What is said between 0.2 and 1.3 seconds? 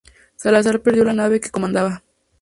Salazar perdió la